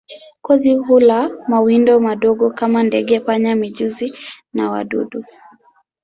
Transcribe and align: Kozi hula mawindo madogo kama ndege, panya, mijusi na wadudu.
Kozi 0.41 0.75
hula 0.75 1.29
mawindo 1.47 1.99
madogo 1.99 2.49
kama 2.51 2.83
ndege, 2.83 3.19
panya, 3.19 3.55
mijusi 3.55 4.13
na 4.53 4.71
wadudu. 4.71 5.23